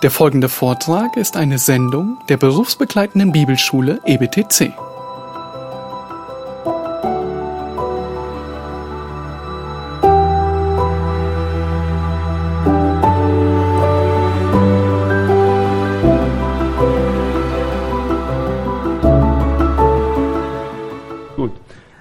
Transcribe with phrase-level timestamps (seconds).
[0.00, 4.72] Der folgende Vortrag ist eine Sendung der berufsbegleitenden Bibelschule EBTC.
[21.34, 21.50] Gut.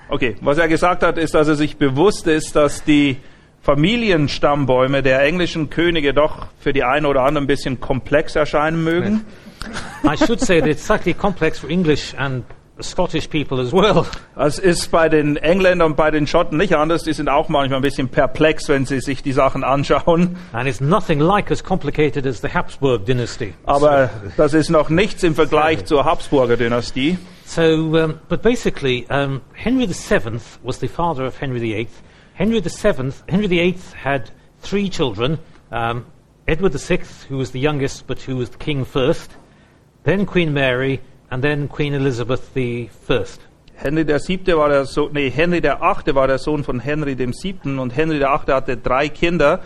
[0.09, 3.17] Okay, was er gesagt hat, ist, dass er sich bewusst ist, dass die
[3.63, 9.25] Familienstammbäume der englischen Könige doch für die einen oder anderen ein bisschen komplex erscheinen mögen.
[10.03, 12.43] I should say that it's slightly complex for English and
[12.81, 14.03] Scottish people as well.
[14.35, 17.03] Das ist bei den Engländern und bei den Schotten nicht anders.
[17.03, 20.35] Die sind auch manchmal ein bisschen perplex, wenn sie sich die Sachen anschauen.
[20.51, 23.53] And it's nothing like as complicated as the Habsburg dynasty.
[23.65, 27.17] Aber das ist noch nichts im Vergleich zur Habsburger Dynastie.
[27.45, 31.87] So, um, but basically, um, Henry VII was the father of Henry VIII.
[32.33, 35.39] Henry VII, Henry VIII had three children.
[35.71, 36.05] Um,
[36.47, 39.31] Edward VI, who was the youngest, but who was the king first.
[40.03, 42.89] Then Queen Mary, and then Queen Elizabeth I.
[43.75, 47.15] Henry der Siebte war der Sohn, nee, Henry der Achte war der Sohn von Henry
[47.15, 49.61] dem Siebten und Henry der Achte hatte drei Kinder.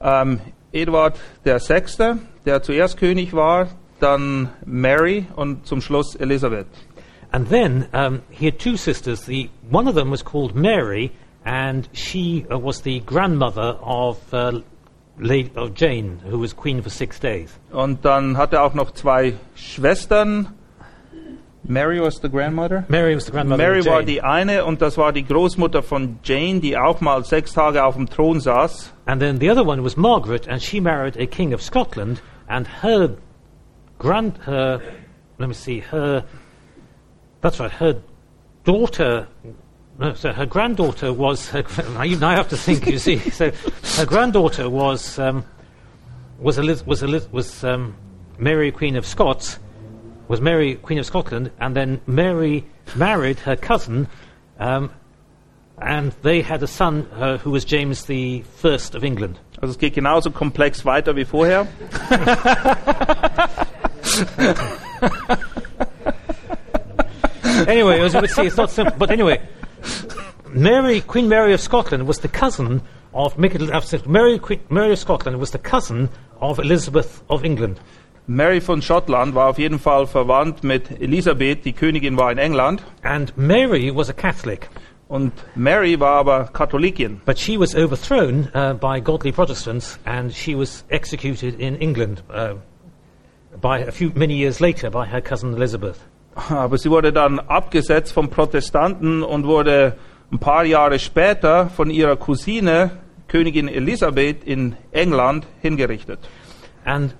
[0.00, 0.40] Ähm,
[0.72, 6.66] Eduard der Sechste, der zuerst König war, dann Mary und zum Schluss Elisabeth.
[7.32, 9.26] And then um, he had two sisters.
[9.26, 11.10] The, one of them was called Mary,
[11.44, 14.64] and she uh, was the grandmother of, uh, of
[15.18, 17.58] Jane, who was queen for six days.
[17.70, 20.48] Und dann hat er auch noch zwei Schwestern.
[21.64, 22.84] Mary was the grandmother.
[22.88, 26.60] Mary was the grandmother Mary war die eine und das war die Großmutter von Jane,
[26.60, 28.92] die auch mal sechs Tage auf dem Thron saß.
[29.06, 32.66] and then the other one was Margaret, and she married a king of Scotland, and
[32.82, 33.16] her
[33.98, 34.80] grand, her,
[35.38, 36.24] let me see, her,
[37.40, 38.02] that's right, her
[38.64, 39.28] daughter,
[40.02, 41.64] no, so her granddaughter was, her,
[41.94, 43.52] now, you, now I have to think, you see, so
[43.98, 45.44] her granddaughter was, um,
[46.40, 47.94] was, Eliz- was, Eliz- was um,
[48.36, 49.60] Mary Queen of Scots,
[50.26, 52.64] was Mary Queen of Scotland, and then Mary
[52.96, 54.08] married her cousin,
[54.58, 54.90] um,
[55.80, 59.38] and they had a son uh, who was James the First of England.
[59.62, 61.68] Also es geht genauso komplex weiter wie vorher.
[67.68, 68.96] anyway, as you would see, it's not simple.
[68.98, 69.40] But anyway,
[70.48, 72.82] Mary, Queen Mary of Scotland, was the cousin
[73.14, 76.08] of I've Mary, Queen, Mary of Scotland was the cousin
[76.40, 77.80] of Elizabeth of England.
[78.26, 82.82] Mary von Schottland war auf jeden Fall verwandt mit Elisabeth, die Königin war in England.
[83.02, 84.68] And Mary was a Catholic,
[85.08, 87.20] Und Mary war aber Katholikin.
[87.24, 92.54] but she was overthrown uh, by godly Protestants, and she was executed in England uh,
[93.60, 95.98] by a few many years later by her cousin Elizabeth.
[96.34, 99.96] Aber sie wurde dann abgesetzt vom Protestanten und wurde
[100.30, 102.90] ein paar Jahre später von ihrer Cousine,
[103.28, 106.18] Königin Elisabeth in England, hingerichtet.
[106.84, 107.14] And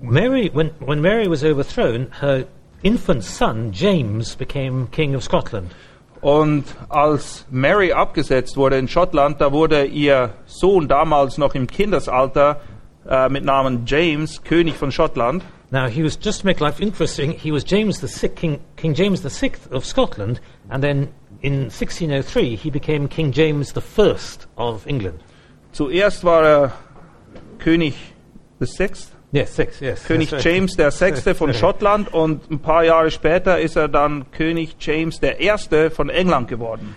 [0.00, 2.46] Mary, when, when Mary was overthrown, her
[2.82, 5.70] infant son, James, became King of Scotland.
[6.20, 12.60] Und als Mary abgesetzt wurde in Schottland, da wurde ihr Sohn damals noch im Kindesalter
[13.08, 15.44] äh, mit Namen James König von Schottland.
[15.70, 18.94] Now, he was, just to make life interesting, he was James the Sixth, King, King
[18.94, 20.40] James the Sixth of Scotland,
[20.70, 21.12] and then
[21.42, 25.20] in 1603 he became King James the First of England.
[25.72, 26.72] Zuerst war er
[27.58, 27.94] König
[28.58, 30.04] the Sixth, Yes, six, yes.
[30.06, 30.42] König right.
[30.42, 35.20] James der Sechste von Schottland und ein paar Jahre später ist er dann König James
[35.20, 36.94] der Erste von England geworden.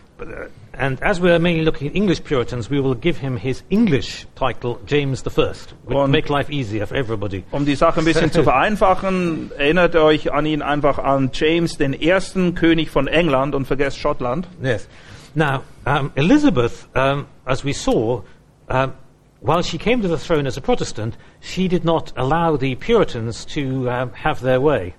[0.79, 4.79] And as we're mainly looking at English Puritans, we will give him his English title,
[4.85, 7.44] James the First, which will Und- make life easier for everybody.
[7.51, 11.91] Um die Sache ein bisschen zu vereinfachen, erinnert euch an ihn einfach an James, den
[11.94, 14.47] ersten König von England und vergesst Schottland.
[14.63, 14.88] Yes.
[15.35, 18.23] Now, um, Elizabeth, um, as we saw,
[18.69, 18.94] um,
[19.41, 23.46] while she came to the throne as a Protestant, she did not allow the Puritans
[23.47, 24.94] to um, have their way.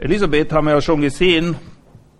[0.00, 1.54] Elisabeth haben wir ja schon gesehen,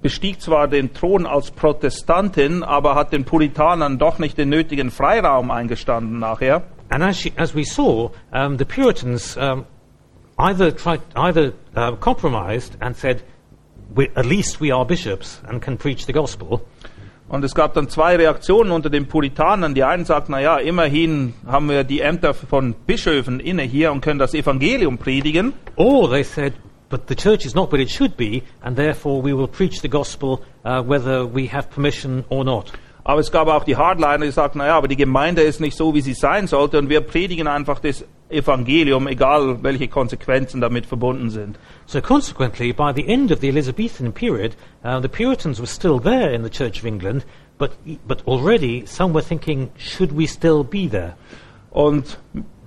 [0.02, 5.50] bestieg zwar den Thron als Protestantin, aber hat den Puritanern doch nicht den nötigen Freiraum
[5.50, 6.62] eingestanden nachher.
[6.90, 9.64] And as, she, as we saw, um, the Puritans um,
[10.36, 13.22] either tried, either uh, compromised and said,
[13.94, 16.60] we, "At least we are bishops and can preach the gospel,"
[17.28, 19.74] Und es gab dann zwei Reaktionen unter den Puritanern.
[19.74, 24.02] Die einen sagten, na ja, immerhin haben wir die Ämter von Bischöfen inne hier und
[24.02, 25.54] können das Evangelium predigen.
[25.76, 26.52] or they said,
[26.92, 29.88] "But the church is not what it should be, and therefore we will preach the
[29.88, 32.72] gospel uh, whether we have permission or not."
[33.04, 35.92] Aber es gab auch die Hardliner, die sagten, naja, aber die Gemeinde ist nicht so,
[35.92, 41.28] wie sie sein sollte und wir predigen einfach das Evangelium, egal welche Konsequenzen damit verbunden
[41.28, 41.58] sind.
[41.86, 44.54] So consequently, by the end of the Elizabethan period,
[44.84, 47.24] uh, the Puritans were still there in the Church of England,
[47.58, 47.72] but,
[48.06, 51.14] but already some were thinking, should we still be there?
[51.72, 52.18] Und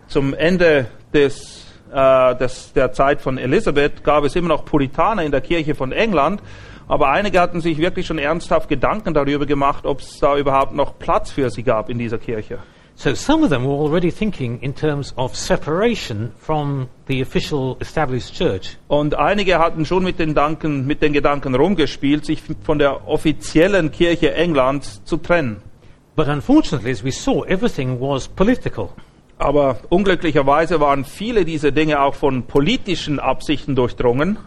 [0.08, 5.32] zum Ende des äh, des, der Zeit von Elisabeth gab es immer noch Puritaner in
[5.32, 6.42] der Kirche von England,
[6.88, 11.00] aber einige hatten sich wirklich schon ernsthaft Gedanken darüber gemacht, ob es da überhaupt noch
[11.00, 12.60] Platz für sie gab in dieser Kirche.
[12.98, 18.34] So some of them were already thinking in terms of separation from the official established
[18.34, 18.78] church.
[18.88, 23.92] Und einige hatten schon mit den, Gedanken, mit den Gedanken rumgespielt, sich von der offiziellen
[23.92, 25.58] Kirche Englands zu trennen.
[26.16, 28.92] But unfortunately, as we saw, everything was political.
[29.38, 34.38] Aber unglücklicherweise waren viele dieser Dinge auch von politischen Absichten durchdrungen.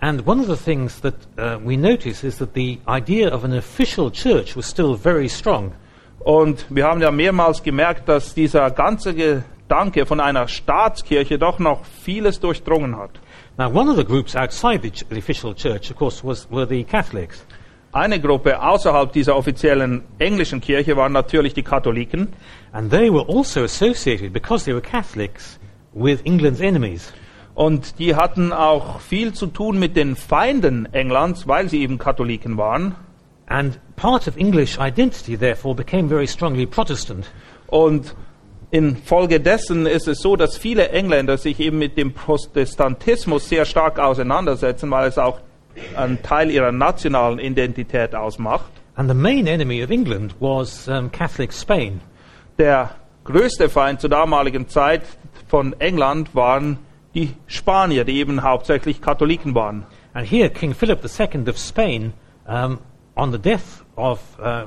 [0.00, 3.52] And one of the things that uh, we notice is that the idea of an
[3.52, 5.72] official church was still very strong.
[6.20, 11.84] Und wir haben ja mehrmals gemerkt, dass dieser ganze Gedanke von einer Staatskirche doch noch
[11.84, 13.20] vieles durchdrungen hat.
[13.58, 16.82] Now, one of the groups outside the, the official church, of course, was, were the
[16.82, 17.44] Catholics.
[17.92, 22.28] Eine Gruppe außerhalb dieser offiziellen englischen Kirche waren natürlich die Katholiken.
[22.72, 25.58] And they were also associated, because they were Catholics,
[25.92, 27.12] with England's enemies.
[27.54, 32.56] Und die hatten auch viel zu tun mit den Feinden Englands, weil sie eben Katholiken
[32.56, 32.94] waren.
[33.46, 37.30] And part of English identity, therefore, became very strongly Protestant.
[37.66, 38.14] Und
[38.70, 44.90] infolgedessen ist es so, dass viele Engländer sich eben mit dem Protestantismus sehr stark auseinandersetzen,
[44.90, 45.40] weil es auch
[45.96, 48.70] einen Teil ihrer nationalen Identität ausmacht.
[48.94, 52.00] And the main enemy of England was um, Catholic Spain.
[52.60, 52.90] Der
[53.24, 55.00] größte Feind zur damaligen Zeit
[55.48, 56.76] von England waren
[57.14, 59.86] die Spanier, die eben hauptsächlich Katholiken waren.
[60.12, 62.12] And here, King Philip II of Spain,
[62.46, 62.78] um,
[63.16, 64.66] on the death of uh,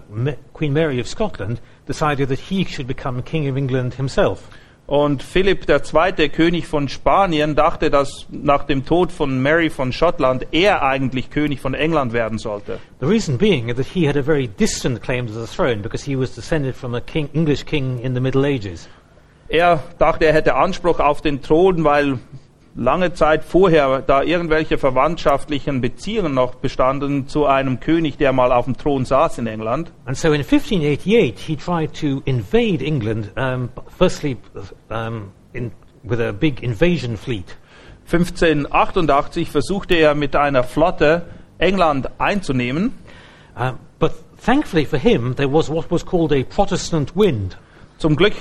[0.53, 4.49] Queen Mary of Scotland, decided that he should become King of England himself.
[4.85, 10.47] Und Philipp II., König von Spanien, dachte, dass nach dem Tod von Mary von Schottland
[10.51, 12.79] er eigentlich König von England werden sollte.
[12.99, 16.17] The reason being that he had a very distant claim to the throne because he
[16.19, 18.89] was descended from a king, English king in the Middle Ages.
[19.47, 22.19] Er dachte, er hätte Anspruch auf den Thron, weil
[22.75, 28.65] lange Zeit vorher da irgendwelche verwandtschaftlichen Beziehungen noch bestanden zu einem König, der mal auf
[28.65, 29.91] dem Thron saß in England.
[30.05, 34.37] And so in 1588, he tried to invade England, um, firstly
[34.89, 35.71] um, in,
[36.03, 37.57] with a big invasion fleet.
[38.05, 41.25] 1588 versuchte er mit einer Flotte
[41.57, 42.93] England einzunehmen.
[43.55, 44.11] Uh, but
[44.43, 47.57] thankfully for him, there was what was called a Protestant wind.
[48.03, 48.33] Zum Glück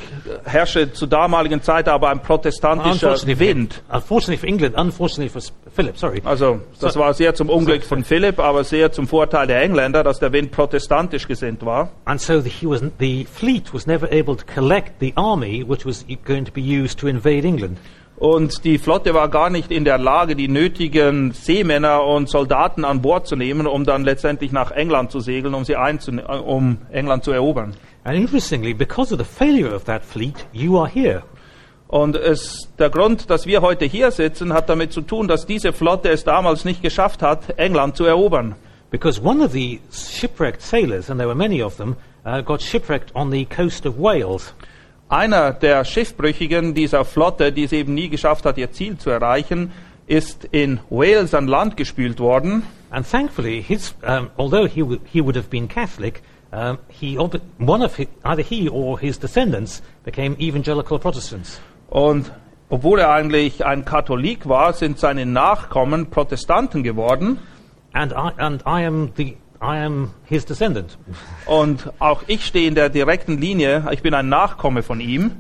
[0.45, 3.81] herrschte zur damaligen Zeit aber ein protestantischer Wind.
[3.93, 5.41] unfortunately for England, unfortunately for
[5.73, 6.21] Philip, sorry.
[6.25, 10.03] Also das So- war sehr zum Unglück von Philipp, aber sehr zum Vorteil der Engländer,
[10.03, 11.91] dass der Wind protestantisch gesinnt war.
[12.07, 15.87] And so the, he was, the fleet was never able to collect the army which
[15.87, 17.79] was going to be used to invade England.
[18.17, 23.01] Und die Flotte war gar nicht in der Lage, die nötigen Seemänner und Soldaten an
[23.01, 27.25] Bord zu nehmen, um dann letztendlich nach England zu segeln, um sie einzune um England
[27.25, 27.75] zu erobern.
[28.05, 31.23] And interestingly, because of the failure of that fleet, you are here.
[31.87, 35.73] Und es, der Grund, dass wir heute hier sitzen, hat damit zu tun, dass diese
[35.73, 38.55] Flotte es damals nicht geschafft hat, England zu erobern.
[38.91, 43.15] Because one of the shipwrecked sailors, and there were many of them, uh, got shipwrecked
[43.15, 44.55] on the coast of Wales.
[45.09, 49.71] Einer der Schiffbrüchigen dieser Flotte, die es eben nie geschafft hat, ihr Ziel zu erreichen,
[50.07, 52.63] ist in Wales an Land gespült worden.
[52.91, 56.23] And thankfully, his, um, although he, he would have been Catholic,
[56.53, 61.61] um, he, one of his, either he or his descendants became evangelical Protestants.
[61.89, 62.31] Und
[62.69, 67.39] obwohl er eigentlich ein Katholik war, sind seine Nachkommen Protestanten geworden.
[67.93, 70.97] And I, and I am the, I am his descendant.
[71.47, 75.33] Und auch ich stehe in der direkten Linie, ich bin ein Nachkomme von ihm.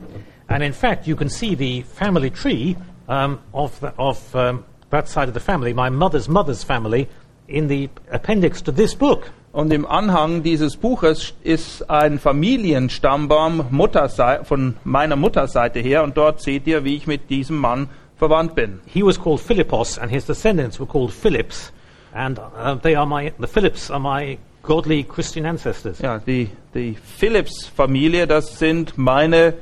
[0.49, 2.77] And in fact, you can see the family tree
[3.07, 7.09] um, of, the, of um, that side of the family, my mother's mother's family,
[7.49, 9.31] in the appendix to this book.
[9.53, 16.03] Und im Anhang dieses Buches ist ein Familienstammbaum Muttersei- von meiner Mutterseite her.
[16.05, 18.81] Und dort seht ihr, wie ich mit diesem Mann verwandt bin.
[18.87, 21.73] He was called Philippos, and his descendants were called Philips,
[22.15, 25.99] and uh, they are my the Philips are my godly Christian ancestors.
[25.99, 29.55] Ja, die, die Philips-Familie, das sind meine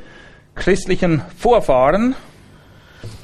[0.54, 2.14] christlichen Vorfahren.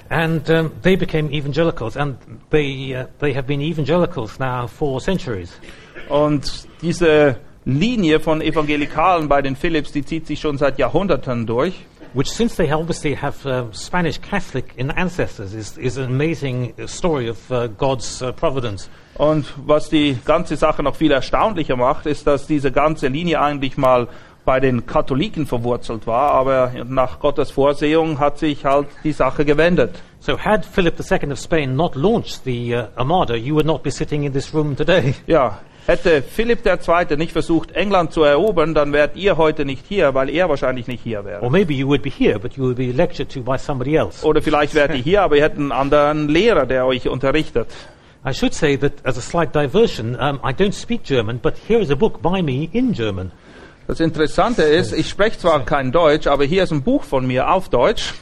[0.09, 2.17] And um, they became evangelicals, and
[2.51, 5.59] they uh, they have been evangelicals now for centuries.
[6.09, 11.85] Und diese Linie von Evangelikalen bei den Philips, die zieht sich schon seit Jahrhunderten durch.
[12.15, 17.29] Which, since they obviously have uh, Spanish Catholic in ancestors, is, is an amazing story
[17.29, 18.89] of uh, God's uh, providence.
[19.19, 23.77] Und was die ganze Sache noch viel erstaunlicher macht, ist, dass diese ganze Linie eigentlich
[23.77, 24.09] mal
[24.47, 29.97] bei den Katholiken verwurzelt war, aber nach Gottes Vorsehung hat sich halt die Sache gewendet.
[30.21, 33.91] So, had Philip II of Spain not launched the uh, Armada, you would not be
[33.91, 35.15] sitting in this room today.
[35.27, 37.17] Ja, Hätte Philipp II.
[37.17, 41.01] nicht versucht, England zu erobern, dann wärt ihr heute nicht hier, weil er wahrscheinlich nicht
[41.01, 41.43] hier wäre.
[41.43, 44.27] Or maybe you would be here, but you would be lectured to by somebody else.
[44.27, 47.69] Oder vielleicht wärt ihr hier, aber ihr hättet einen anderen Lehrer, der euch unterrichtet.
[48.27, 51.79] I should say that as a slight diversion, um, I don't speak German, but here
[51.79, 53.31] is a book by me in German.
[53.87, 57.51] Das Interessante ist, ich spreche zwar kein Deutsch, aber hier ist ein Buch von mir
[57.51, 58.15] auf Deutsch.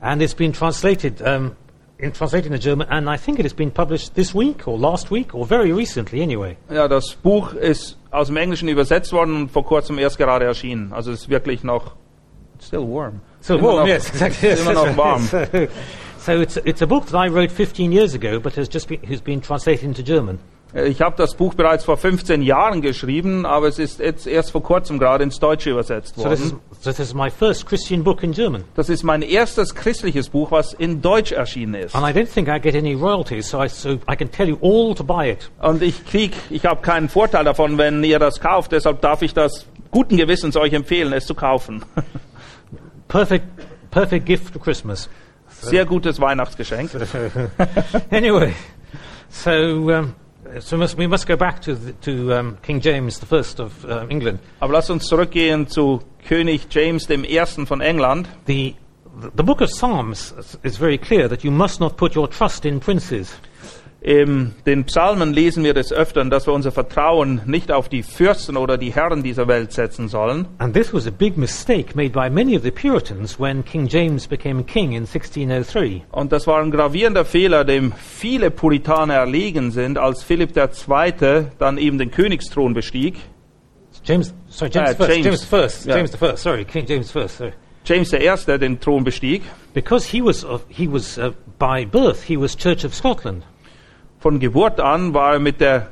[0.00, 1.52] And it's been translated, um,
[1.98, 5.10] in translated into German, and I think it has been published this week or last
[5.10, 6.56] week or very recently anyway.
[6.70, 10.94] Ja, das Buch ist aus dem Englischen übersetzt worden und vor kurzem erst gerade erschienen.
[10.94, 11.96] Also es ist wirklich noch
[12.62, 13.20] still warm.
[13.40, 14.48] So Immer warm, noch- yes, exactly.
[14.48, 15.28] ist immer noch warm.
[16.20, 18.88] So, so it's, it's a book that I wrote 15 years ago, but has just
[18.88, 20.38] been, has been translated into German.
[20.72, 24.62] Ich habe das Buch bereits vor 15 Jahren geschrieben, aber es ist jetzt erst vor
[24.62, 26.60] kurzem gerade ins Deutsche übersetzt So this, is, worden.
[26.80, 28.62] so this is my first Christian book in German.
[28.76, 31.96] Das ist mein erstes christliches Buch, was in Deutsch erschienen ist.
[31.96, 34.58] And I don't think I get any royalties, so I, so I can tell you
[34.60, 35.50] all to buy it.
[35.60, 38.70] Und ich krieg, ich habe keinen Vorteil davon, wenn ihr das kauft.
[38.70, 41.84] Deshalb darf ich das guten Gewissens euch empfehlen, es zu kaufen.
[43.08, 43.44] Perfect,
[43.90, 45.10] perfect gift for Christmas.
[45.48, 46.92] Sehr gutes Weihnachtsgeschenk.
[48.12, 48.54] anyway,
[49.28, 50.14] so um,
[50.58, 54.06] so must, we must go back to the, to um, King James I of uh,
[54.08, 54.40] England.
[54.60, 57.44] Aber lasst uns zurückgehen zu König James I.
[57.66, 58.28] von England.
[58.46, 58.74] The
[59.36, 62.80] the book of Psalms is very clear that you must not put your trust in
[62.80, 63.34] princes.
[64.02, 68.56] In den Psalmen lesen wir des Öfteren, dass wir unser Vertrauen nicht auf die Fürsten
[68.56, 70.48] oder die Herren dieser Welt setzen sollen.
[70.56, 74.26] And this was a big mistake made by many of the Puritans when King James
[74.26, 76.02] became king in 1603.
[76.12, 81.46] Und das war ein gravierender Fehler, dem viele Puritaner erlegen sind, als Philipp II.
[81.58, 83.16] dann eben den Königsthron bestieg.
[84.04, 85.24] James, sorry, James Uh, first.
[85.24, 85.44] James.
[85.44, 85.86] First.
[85.86, 85.96] Yeah.
[85.96, 86.42] James the first.
[86.42, 87.36] Sorry, King James first.
[87.36, 87.52] Sorry.
[87.84, 88.58] James I.
[88.58, 89.42] den Thron bestieg.
[89.74, 93.42] Because he was of, he was uh, by birth he was Church of Scotland.
[94.20, 95.88] Von Geburt an war er mit der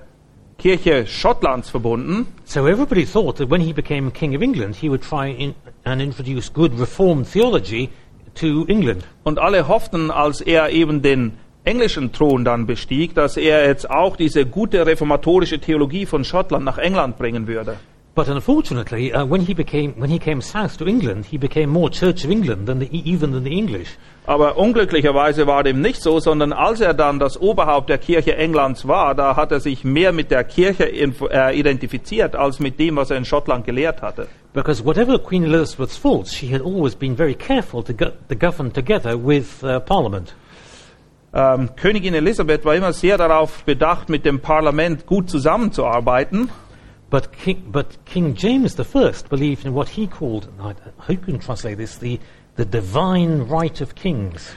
[0.58, 2.26] Kirche Schottlands verbunden.
[2.44, 5.54] So everybody thought that when he became king of England, he would try in,
[5.85, 7.88] and introduce good reformed theology
[8.35, 9.04] to England.
[9.25, 14.14] Und alle hofften, als er eben den englischen Thron dann bestieg, dass er jetzt auch
[14.16, 17.78] diese gute reformatorische Theologie von Schottland nach England bringen würde.
[18.14, 21.88] But unfortunately, uh, when he became when he came south to England, he became more
[21.90, 23.97] Church of England than the, even than the English.
[24.28, 28.87] Aber unglücklicherweise war dem nicht so, sondern als er dann das Oberhaupt der Kirche Englands
[28.87, 33.08] war, da hat er sich mehr mit der Kirche äh, identifiziert, als mit dem, was
[33.11, 34.28] er in Schottland gelehrt hatte.
[34.52, 38.70] Because whatever Queen Elizabeth's faults, she had always been very careful to, go- to govern
[38.70, 40.35] together with uh, Parliament.
[41.32, 46.50] Ähm, Königin Elisabeth war immer sehr darauf bedacht, mit dem Parlament gut zusammenzuarbeiten.
[47.11, 48.85] But King, but King James I
[49.30, 50.75] believed in what he called, I
[51.11, 52.20] hope you can translate this, the,
[52.58, 54.54] the divine right of kings.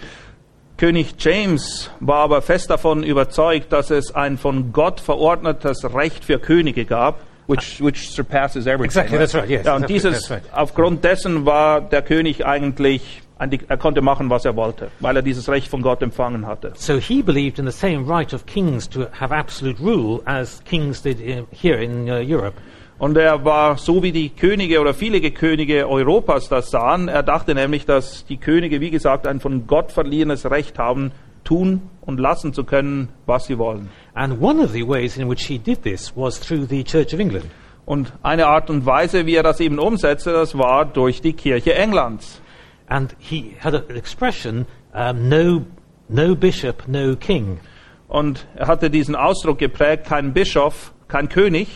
[0.78, 6.40] König James war aber fest davon überzeugt, dass es ein von Gott verordnetes Recht für
[6.40, 8.86] Könige gab, which, which surpasses everything.
[8.86, 10.42] Exactly, that's right, yes, Ja, und dieses, right.
[10.52, 15.48] aufgrund dessen war der König eigentlich, er konnte machen, was er wollte, weil er dieses
[15.50, 16.74] Recht von Gott empfangen hatte.
[16.76, 21.04] So he believed in the same right of kings to have absolute rule as kings
[21.04, 22.56] did in, here in uh, Europe.
[23.02, 27.08] Und er war so wie die Könige oder viele Könige Europas das sahen.
[27.08, 31.12] Er dachte nämlich, dass die Könige, wie gesagt, ein von Gott verliehenes Recht haben,
[31.44, 33.90] tun und lassen zu können, was sie wollen.
[34.14, 37.20] And one of the ways in which he did this was through the Church of
[37.20, 37.48] England.
[37.88, 41.74] Und eine Art und Weise, wie er das eben umsetzte, das war durch die Kirche
[41.74, 42.40] Englands.
[42.88, 45.66] And he had an expression, um, no,
[46.08, 47.62] no bishop, no king.
[48.08, 51.68] Und er hatte diesen Ausdruck geprägt, kein Bischof, kein König.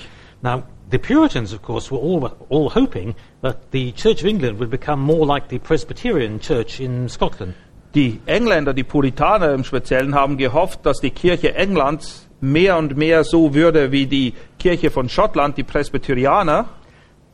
[0.43, 4.69] Now, the Puritans, of course, were all, all hoping that the Church of England would
[4.69, 7.55] become more like the Presbyterian Church in Scotland.
[7.93, 13.23] Die Engländer, die Puritaner im Speziellen, haben gehofft, dass die Kirche Englands mehr und mehr
[13.23, 16.65] so würde wie die Kirche von Schottland, die Presbyterianer.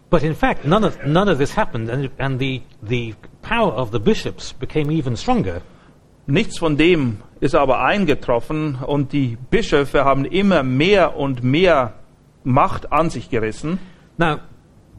[0.09, 3.91] But in fact, none of, none of this happened, and, and the, the power of
[3.91, 5.61] the bishops became even stronger.
[6.27, 11.93] Nichts von dem ist aber eingetroffen und die Bischöfe haben immer mehr und mehr
[12.43, 13.79] Macht an sich gerissen.
[14.17, 14.39] Now,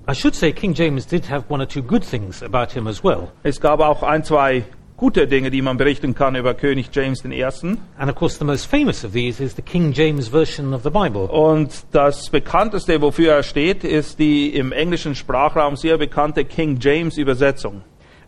[0.08, 3.04] I should say King James did have one or two good things about him as
[3.04, 3.32] well.
[3.42, 4.64] Es gab auch ein, zwei
[4.96, 7.44] gute Dinge, die man berichten kann über König James I.
[7.44, 10.90] And of course, the most famous of these is the King James version of the
[10.90, 11.28] Bible.
[11.28, 17.18] Und das bekannteste, wofür er steht, ist die im englischen Sprachraum sehr bekannte King James
[17.18, 17.82] Übersetzung.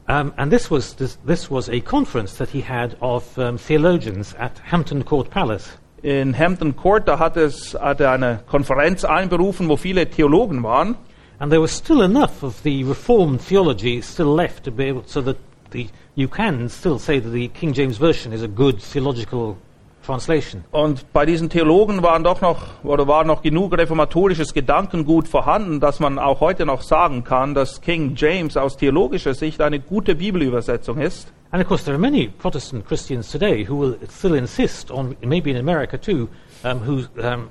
[0.06, 4.35] Um, and this was, this, this was a conference that he had of um, theologians
[4.35, 5.78] at Hampton Court Palace.
[6.04, 10.96] In Hampton Court, da hat, es, hat er eine Konferenz einberufen, wo viele Theologen waren.
[11.38, 15.23] And there was still enough of the Reformed theology still left to be able, so
[15.23, 15.38] that
[15.70, 19.56] the, you can still say that the King James Version is a good theological
[20.04, 20.64] translation.
[20.73, 26.00] Und bei diesen Theologen waren doch noch oder war noch genug reformatorisches Gedankengut vorhanden, dass
[26.00, 30.99] man auch heute noch sagen kann, dass King James aus theologischer Sicht eine gute Bibelübersetzung
[30.99, 31.32] ist.
[31.54, 35.52] And of course, there are many Protestant Christians today who will still insist on, maybe
[35.52, 36.28] in America too,
[36.64, 37.49] um, who, um,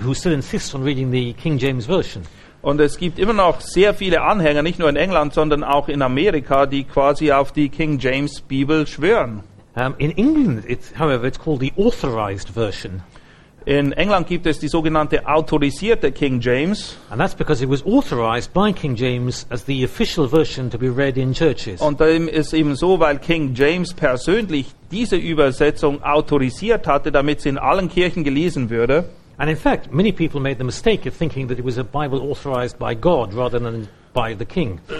[0.00, 2.22] who still insist on reading the King James Version.
[2.62, 6.00] Und es gibt immer noch sehr viele Anhänger, nicht nur in England, sondern auch in
[6.00, 9.42] Amerika, die quasi auf die King James Bibel schwören.
[9.74, 13.02] Um, in England, it's, however, it's called the Authorized Version.
[13.68, 16.96] In England gibt es die sogenannte autorisierte King James.
[17.10, 20.88] And that's because it was authorized by King James as the official version to be
[20.88, 21.80] read in churches.
[21.80, 27.48] Und dem ist eben so, weil King James persönlich diese Übersetzung autorisiert hatte, damit sie
[27.48, 29.08] in allen Kirchen gelesen würde.
[29.36, 32.20] And in fact, many people made the mistake of thinking that it was a Bible
[32.20, 33.88] authorized by God rather than.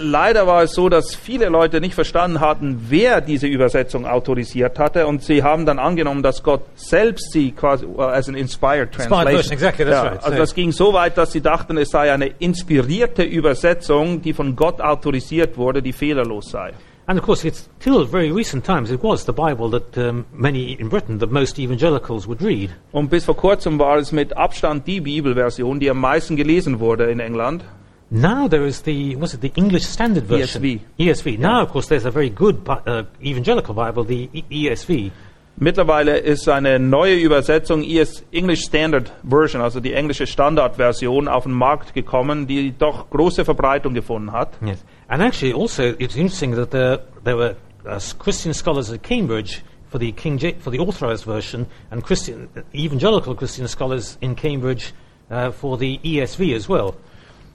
[0.01, 5.07] Leider war es so, dass viele Leute nicht verstanden hatten, wer diese Übersetzung autorisiert hatte,
[5.07, 9.31] und sie haben dann angenommen, dass Gott selbst sie quasi well, as an inspired translation.
[9.31, 10.23] version, exactly, that's ja, right.
[10.23, 14.33] Also So- das ging so weit, dass sie dachten, es sei eine inspirierte Übersetzung, die
[14.33, 16.73] von Gott autorisiert wurde, die fehlerlos sei.
[17.09, 20.73] And of course, it's till very recent times, it was the Bible that um, many
[20.73, 22.69] in Britain, that most evangelicals would read.
[22.91, 27.05] Und bis vor kurzem war es mit Abstand die Bibelversion, die am meisten gelesen wurde
[27.09, 27.63] in England.
[28.09, 30.61] Now there is the, was it the English Standard Version?
[30.63, 30.79] ESV.
[30.97, 31.39] ESV.
[31.39, 35.11] Now, of course, there's a very good uh, evangelical Bible, the e- ESV.
[35.59, 41.51] Mittlerweile ist eine neue Übersetzung ES English Standard Version, also die englische Standardversion, auf den
[41.53, 44.51] Markt gekommen, die doch große Verbreitung gefunden hat.
[44.63, 44.85] Yes.
[45.07, 49.99] And actually, also, it's interesting that there, there were uh, Christian scholars at Cambridge for
[49.99, 54.93] the, King Ja- for the authorized version and Christian, evangelical Christian scholars in Cambridge
[55.31, 56.95] uh, for the ESV as well.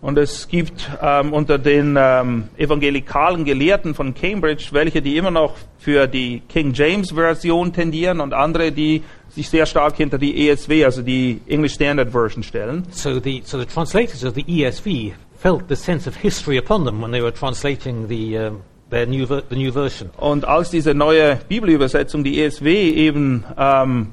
[0.03, 5.55] Und es gibt ähm, unter den ähm, evangelikalen Gelehrten von Cambridge welche, die immer noch
[5.79, 10.71] für die King James Version tendieren und andere, die sich sehr stark hinter die ESV,
[10.85, 12.85] also die English Standard Version stellen.
[12.91, 17.01] So the, so the translators of the ESV felt the sense of history upon them
[17.01, 20.11] when they were translating the, um, their new the new version.
[20.17, 24.13] Und als diese neue Bibelübersetzung, die ESW, eben, ähm,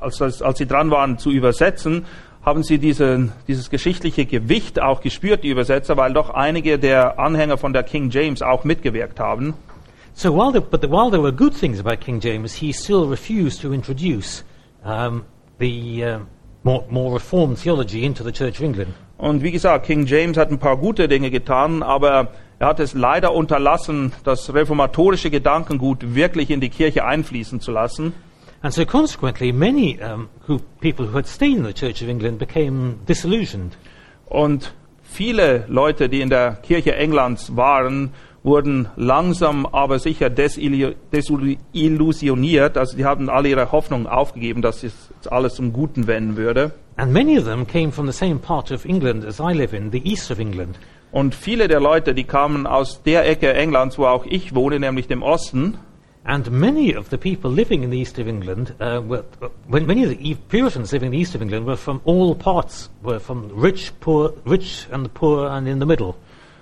[0.00, 2.06] als, als, als sie dran waren zu übersetzen,
[2.42, 7.58] haben sie diesen, dieses geschichtliche Gewicht auch gespürt, die Übersetzer, weil doch einige der Anhänger
[7.58, 9.54] von der King James auch mitgewirkt haben.
[10.14, 13.06] So while there, but the, while there were good things about King James, he still
[13.08, 14.44] refused to introduce
[14.84, 15.24] um,
[15.58, 16.18] the uh,
[16.64, 18.94] more, more reformed theology into the Church of England.
[19.18, 22.94] Und wie gesagt, King James hat ein paar gute Dinge getan, aber er hat es
[22.94, 28.14] leider unterlassen, das reformatorische Gedankengut wirklich in die Kirche einfließen zu lassen.
[28.62, 32.38] And so consequently, many um, who, people who had stayed in the Church of England
[32.38, 33.76] became disillusioned.
[34.26, 42.76] Und viele Leute, die in der Kirche Englands waren, wurden langsam aber sicher desillu- desillusioniert.
[42.76, 46.72] Also die haben alle ihre Hoffnung aufgegeben, dass es alles zum Guten wenden würde.
[46.96, 49.90] And many of them came from the same part of England as I live in,
[49.90, 50.78] the east of England.
[51.12, 55.08] Und viele der Leute, die kamen aus der Ecke Englands, wo auch ich wohne, nämlich
[55.08, 55.78] dem Osten.
[56.30, 59.24] And many of the people living in the east of England, uh, were,
[59.66, 62.88] when many of the Puritans living in the east of England were from all parts,
[63.02, 66.14] were from rich, poor, rich and the poor and in the middle.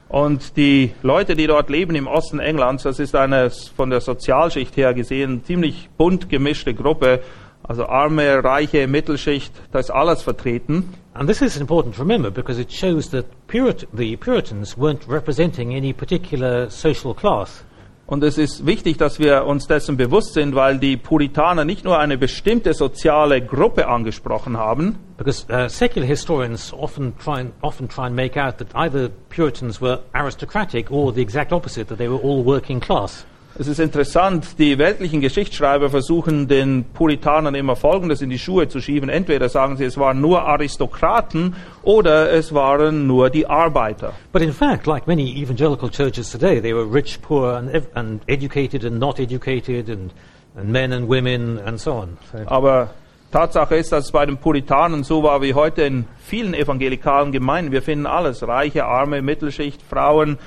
[0.09, 4.75] Und die Leute, die dort leben im Osten Englands, das ist eine von der Sozialschicht
[4.79, 7.21] her gesehen ziemlich bunt gemischte Gruppe.
[7.63, 10.95] Also arme, reiche, Mittelschicht, da ist alles vertreten.
[11.13, 15.75] And this is important to remember because it shows that Purit- the Puritans weren't representing
[15.75, 17.65] any particular social class.
[18.09, 21.99] Und es ist wichtig, dass wir uns dessen bewusst sind, weil die Puritaner nicht nur
[21.99, 28.07] eine bestimmte soziale Gruppe angesprochen haben, Because uh, secular historians often try, and, often try
[28.07, 32.23] and make out that either Puritans were aristocratic or the exact opposite, that they were
[32.23, 33.27] all working class.
[33.61, 38.81] Es ist interessant, die weltlichen Geschichtsschreiber versuchen den Puritanern immer Folgendes in die Schuhe zu
[38.81, 39.09] schieben.
[39.09, 44.13] Entweder sagen sie, es waren nur Aristokraten oder es waren nur die Arbeiter.
[44.33, 48.85] But in fact, like many evangelical churches today, they were rich, poor, and, and educated
[48.85, 50.13] and not educated, and,
[50.57, 52.17] and men and women, and so on.
[52.31, 52.91] So, Aber
[53.33, 57.73] Tatsache ist, dass es bei den Puritanen so war wie heute in vielen evangelikalen Gemeinden.
[57.73, 58.47] Wir finden alles.
[58.47, 60.39] Reiche, arme, Mittelschicht, Frauen,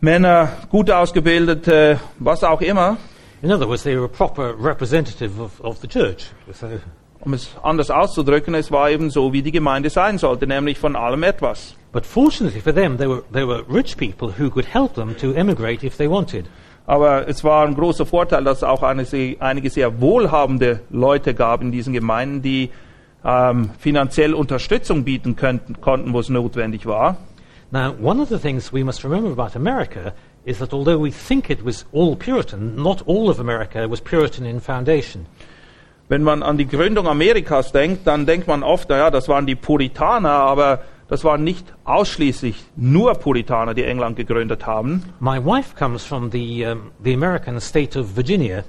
[0.00, 2.96] Männer, gut ausgebildete, was auch immer.
[3.42, 6.30] in other words, they were a proper representative of, of the church.
[6.52, 6.66] So,
[7.20, 10.96] Um es anders auszudrücken, es war eben so, wie die Gemeinde sein sollte, nämlich von
[10.96, 11.74] allem etwas.
[11.92, 15.32] but fortunately for them, they were, they were rich people who could help them to
[15.32, 16.46] emigrate if they wanted.
[16.86, 21.72] Aber es war ein großer Vorteil, dass es auch einige sehr wohlhabende Leute gab in
[21.72, 22.70] diesen Gemeinden, die
[23.24, 27.16] ähm, finanziell Unterstützung bieten könnten, konnten, wo es notwendig war.
[27.72, 31.50] Now, one of the things we must remember about America is that although we think
[31.50, 35.26] it was all Puritan, not all of America was Puritan in foundation.
[36.08, 39.56] Wenn man an die Gründung Amerikas denkt, dann denkt man oft, naja, das waren die
[39.56, 45.02] Puritaner, aber das waren nicht ausschließlich nur Puritaner, die England gegründet haben.
[45.18, 48.62] My wife comes from the, um, the American state of Virginia,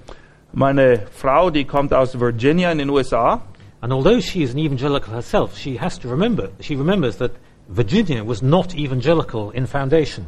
[0.53, 3.41] Meine Frau, die kommt aus Virginia in den USA.
[3.81, 7.31] and although she is an evangelical herself, she has to remember, she remembers that
[7.67, 10.25] Virginia was not evangelical in foundation.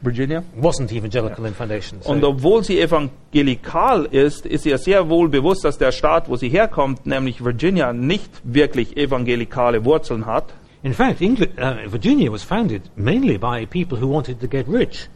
[0.00, 0.44] Virginia?
[0.56, 2.00] Wasn't evangelical in foundation.
[2.02, 6.36] So- Und obwohl sie evangelikal ist, ist ihr sehr wohl bewusst, dass der Staat, wo
[6.36, 10.54] sie herkommt, nämlich Virginia, nicht wirklich evangelikale Wurzeln hat.
[10.84, 15.08] in fact, England, uh, Virginia was founded mainly by people who wanted to get rich.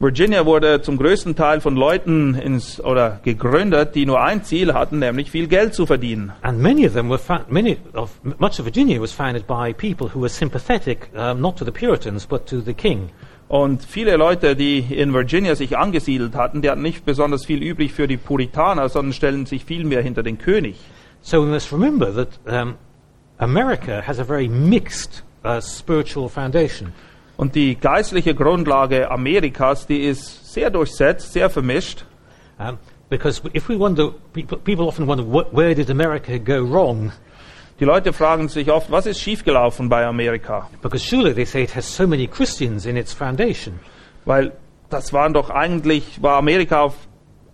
[0.00, 5.00] Virginia wurde zum größten Teil von Leuten ins, oder gegründet, die nur ein Ziel hatten,
[5.00, 6.30] nämlich viel Geld zu verdienen.
[6.42, 10.20] And many of them were many of much of Virginia was founded by people who
[10.20, 13.10] were sympathetic um, not to the Puritans but to the king.
[13.48, 17.92] Und viele Leute, die in Virginia sich angesiedelt hatten, die hatten nicht besonders viel übrig
[17.92, 20.76] für die Puritaner, sondern stellen sich viel mehr hinter den König.
[21.22, 22.76] So we must remember that um,
[23.38, 26.92] America has a very mixed uh, spiritual foundation.
[27.38, 32.04] Und die geistliche Grundlage Amerikas, die ist sehr durchsetzt, sehr vermischt.
[32.58, 37.12] Um, because if we wonder, people, people often wonder, wh- where did America go wrong?
[37.78, 40.68] Die Leute fragen sich oft, was ist schiefgelaufen bei Amerika?
[40.82, 43.78] Because surely they say it has so many Christians in its foundation.
[44.24, 44.50] Weil
[44.90, 46.94] das waren doch eigentlich, war Amerika auf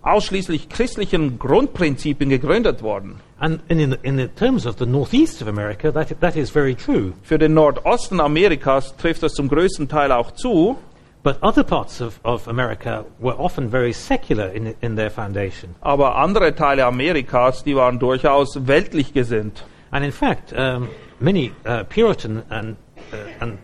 [0.05, 3.21] ausschließlich christlichen Grundprinzipien gegründet worden.
[3.39, 6.75] And, in, the, in the terms of the northeast of America, that, that is very
[6.75, 7.13] true.
[7.23, 10.77] Für den Nordosten Amerikas trifft das zum größten Teil auch zu,
[11.25, 15.75] But other parts of, of America were often very secular in, in their foundation.
[15.81, 19.65] aber andere Teile Amerikas, die waren durchaus weltlich gesinnt.
[19.91, 20.91] And in fact, um,
[21.21, 22.77] many uh, Puritan and,
[23.11, 23.59] uh, and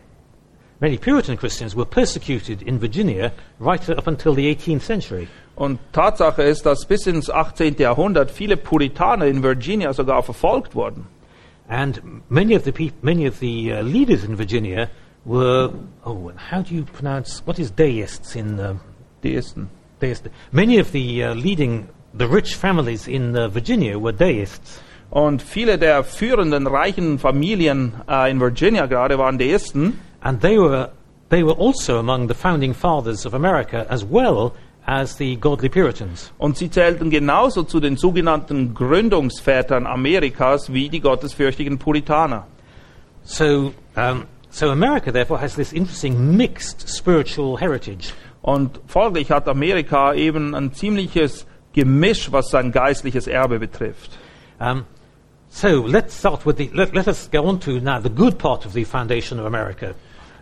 [0.81, 5.29] many Puritan Christians were persecuted in Virginia right up until the 18th century.
[5.61, 7.77] Und Tatsache ist, dass bis ins 18.
[7.77, 11.05] Jahrhundert viele Puritaner in Virginia sogar verfolgt wurden.
[11.68, 14.88] And many of the peop- many of the uh, leaders in Virginia
[15.27, 15.70] were
[16.07, 18.81] oh, how do you pronounce what is deists in um,
[19.23, 19.68] Deisten.
[20.01, 20.31] deist?
[20.51, 24.81] Many of the uh, leading the rich families in uh, Virginia were deists.
[25.11, 30.01] Und viele der führenden reichen Familien äh, in Virginia gerade waren Deisten.
[30.23, 30.88] And they were,
[31.29, 34.55] they were also among the founding fathers of America as well
[34.87, 36.33] as the godly Puritans.
[36.38, 42.47] Und sie zählten genauso zu den sogenannten Gründungsvätern Amerikas wie die gottesfürchtigen Puritaner.
[43.23, 48.12] So, um, so America therefore has this interesting mixed spiritual heritage.
[48.43, 54.19] Und folglich hat Amerika eben ein ziemliches Gemisch, was sein geistliches Erbe betrifft.
[54.59, 54.85] Um,
[55.49, 58.66] so let's start with the, let, let us go on to now the good part
[58.66, 59.95] of the foundation of America.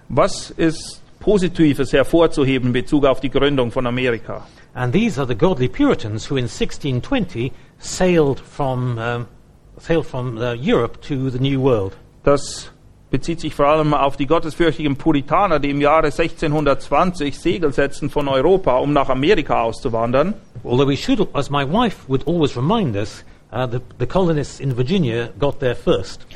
[0.09, 4.47] Was ist Positives hervorzuheben in Bezug auf die Gründung von Amerika?
[4.73, 9.27] And these are the godly Puritans who in 1620 sailed from, um,
[9.79, 11.95] sailed from uh, Europe to the New World.
[12.25, 12.73] Das
[13.11, 18.27] bezieht sich vor allem auf die gottesfürchtigen Puritaner, die im Jahre 1620 Segel setzten von
[18.27, 20.33] Europa, um nach Amerika auszuwandern.
[20.65, 24.75] Although we should, as my wife would always remind us, uh, the, the colonists in
[24.75, 26.27] Virginia got there first.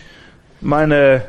[0.61, 1.23] Meine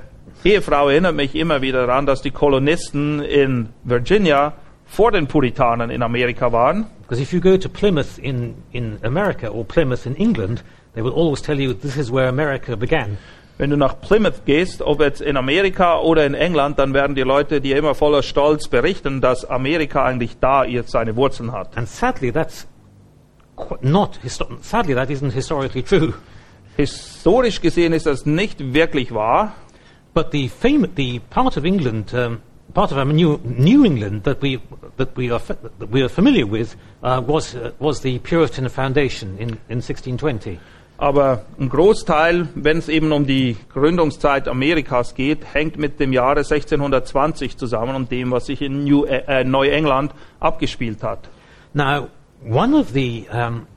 [0.46, 4.54] Ehefrau erinnert mich immer wieder daran, dass die Kolonisten in Virginia
[4.86, 6.86] vor den Puritanern in Amerika waren.
[7.02, 11.14] Because if you go to Plymouth in, in America or Plymouth in England, they will
[11.14, 13.18] always tell you this is where America began.
[13.58, 17.22] Wenn du nach Plymouth gehst, ob jetzt in Amerika oder in England, dann werden die
[17.22, 21.78] Leute dir immer voller Stolz berichten, dass Amerika eigentlich da jetzt seine Wurzeln hat.
[21.78, 22.68] And sadly, that's
[23.82, 24.20] not,
[24.62, 26.14] sadly, that isn't historically true.
[26.76, 29.54] Historisch gesehen ist das nicht wirklich wahr,
[30.14, 32.42] But the, fam- the part of England, um,
[32.74, 34.62] part of our New, New England that we,
[34.98, 38.70] that we, are, fa- that we are familiar with uh, was, uh, was the Puritan
[38.70, 40.60] Foundation in, in 1620.
[40.98, 46.40] aber ein Großteil, wenn es eben um die Gründungszeit Amerikas geht, hängt mit dem Jahre
[46.40, 51.30] 1620 zusammen und dem, was sich in New, äh, Neuengland abgespielt hat.
[51.74, 52.10] Now,
[52.48, 53.68] one of the um,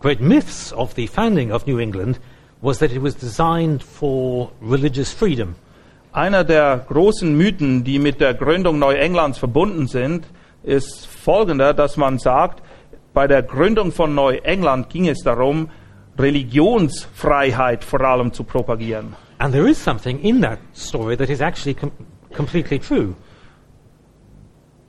[0.00, 2.20] great myths of the founding of New England
[2.66, 5.54] was that it was designed for religious freedom.
[6.12, 10.26] Einer der großen Mythen, die mit der Gründung Neuenglands verbunden sind,
[10.64, 12.62] ist folgender, dass man sagt,
[13.14, 15.70] bei der Gründung von Neuengland ging es darum,
[16.18, 19.14] Religionsfreiheit vor allem zu propagieren.
[19.38, 21.92] And there is something in that story that is actually com-
[22.34, 23.14] completely true.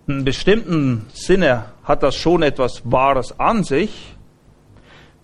[0.07, 4.16] In bestimmten Sinne hat das schon etwas Wahres an sich,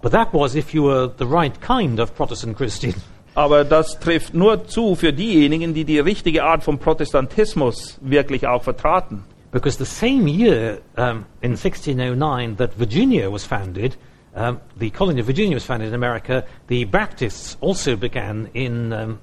[0.04, 2.94] But that was if you were the right kind of Protestant Christian.
[3.36, 8.64] aber das trifft nur zu für diejenigen, die die richtige Art von Protestantismus wirklich auch
[8.64, 9.24] vertraten.
[9.52, 13.98] Because the same year, um, in 1609, that Virginia was founded,
[14.36, 19.20] um, the colony of Virginia was founded in America, the Baptists also began in, um,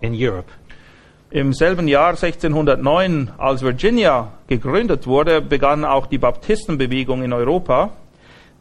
[0.00, 0.50] in Europe.
[1.30, 7.90] Im selben Jahr 1609, als Virginia gegründet wurde, begann auch die Baptistenbewegung in Europa.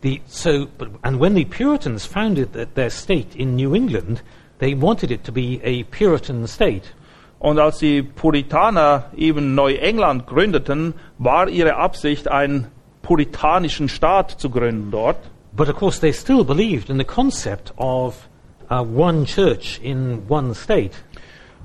[0.02, 0.68] The, so,
[1.04, 4.22] and when the Puritans founded th- their state in New England,
[4.60, 6.94] they wanted it to be a Puritan state.
[7.40, 12.68] Und als die Puritaner eben Neuengland gründeten, war ihre Absicht, einen
[13.02, 15.18] puritanischen Staat zu gründen dort.
[15.54, 18.30] But of course, they still believed in the concept of
[18.70, 20.92] uh, one church in one state.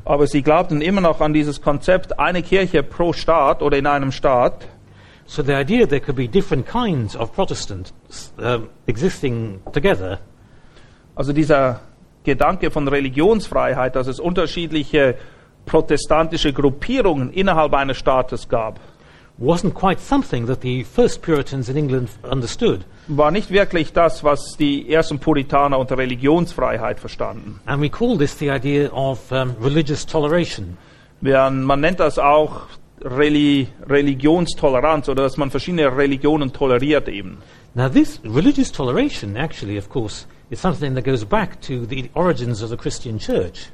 [0.05, 4.13] Aber sie glaubten immer noch an dieses Konzept, eine Kirche pro Staat oder in einem
[4.13, 4.69] Staat.
[5.27, 7.93] So the idea there could be different kinds of Protestants
[8.39, 10.21] um, existing together
[11.17, 11.81] Also dieser
[12.25, 15.17] Gedanke von Religionsfreiheit, dass es unterschiedliche
[15.67, 18.81] protestantische Gruppierungen innerhalb eines Staates gab,
[19.39, 22.85] wasn't quite something that the first Puritans in England understood.
[23.09, 27.61] war nicht wirklich das, was die ersten Puritaner unter Religionsfreiheit verstanden.
[27.67, 30.77] And we call this the idea of um, religious toleration.
[31.21, 32.67] Man nennt das auch
[33.05, 37.39] Reli Religionstoleranz oder dass man verschiedene Religionen toleriert eben.
[37.75, 42.63] Now, this religious toleration, actually, of course, is something that goes back to the origins
[42.63, 43.71] of the Christian church.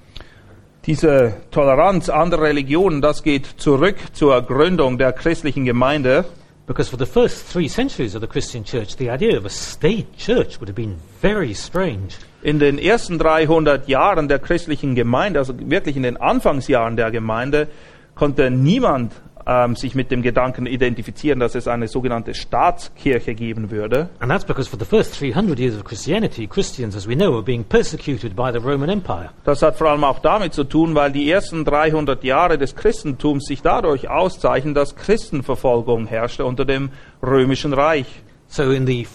[0.86, 6.24] Diese Toleranz anderer Religionen, das geht zurück zur Gründung der christlichen Gemeinde.
[6.66, 10.06] Because for the first three centuries of the Christian church, the idea of a state
[10.16, 12.14] church would have been very strange.
[12.42, 17.68] In den ersten 300 Jahren der christlichen Gemeinde, also wirklich in den Anfangsjahren der Gemeinde,
[18.14, 19.12] konnte niemand
[19.46, 24.08] ähm, sich mit dem Gedanken identifizieren, dass es eine sogenannte Staatskirche geben würde.
[24.20, 27.42] And that's because for the first 300 years of Christianity, Christians, as we know, were
[27.42, 29.30] being persecuted by the Roman Empire.
[29.44, 33.46] Das hat vor allem auch damit zu tun, weil die ersten 300 Jahre des Christentums
[33.46, 36.90] sich dadurch auszeichnen, dass Christenverfolgung herrschte unter dem
[37.22, 38.22] römischen Reich.
[38.46, 39.06] So in the,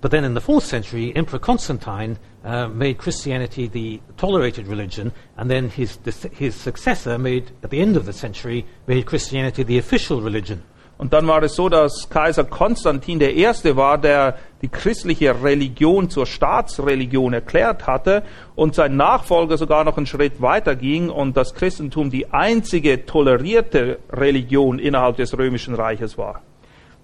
[0.00, 5.50] but then in the fourth century, Emperor Constantine uh, made Christianity the tolerated religion, and
[5.50, 5.98] then his,
[6.32, 10.62] his successor made, at the end of the century, made Christianity the official religion.
[10.96, 16.08] Und dann war es so, dass Kaiser Konstantin der Erste war, der die christliche Religion
[16.08, 18.22] zur Staatsreligion erklärt hatte
[18.54, 23.98] und sein Nachfolger sogar noch einen Schritt weiter ging und das Christentum die einzige tolerierte
[24.10, 26.42] Religion innerhalb des römischen Reiches war.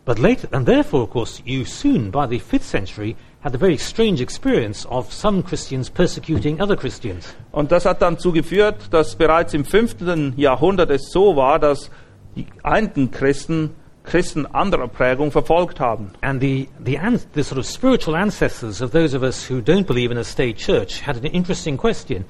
[0.04, 3.78] But later, and therefore, of course, you soon, by the fifth century, had a very
[3.78, 7.34] strange experience of some Christians persecuting other Christians.
[7.52, 11.90] Und das hat dann dazu geführt, dass bereits im fünften Jahrhundert es so war, dass
[12.36, 13.70] die einen Christen
[14.02, 16.12] Christen anderer Prägung verfolgt haben.
[16.22, 16.98] And the, the,
[17.34, 20.56] the sort of spiritual ancestors of those of us who don't believe in a state
[20.56, 22.24] church had an interesting question.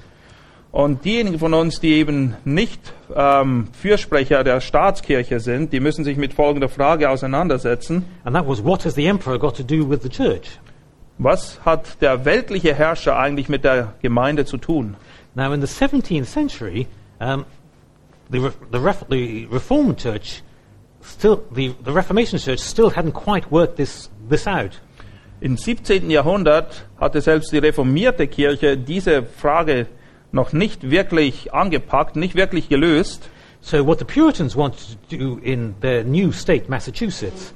[0.71, 6.17] Und diejenigen von uns, die eben nicht ähm, Fürsprecher der Staatskirche sind, die müssen sich
[6.17, 8.05] mit folgender Frage auseinandersetzen.
[8.23, 10.59] And that was, what has the emperor got to do with the church?
[11.23, 14.95] Was hat der weltliche Herrscher eigentlich mit der Gemeinde zu tun?
[15.35, 16.87] Now, in the 17th century,
[17.19, 17.45] um,
[18.31, 20.41] the, Re- the, Ref- the Reformed Church
[21.03, 24.81] still, the, the Reformation Church still hadn't quite worked this, this out.
[25.41, 26.09] Im 17.
[26.09, 29.85] Jahrhundert hatte selbst die reformierte Kirche diese Frage
[30.31, 33.29] noch nicht wirklich angepackt, nicht wirklich gelöst.
[33.61, 37.53] So, what the Puritans wanted to do in their new state, Massachusetts,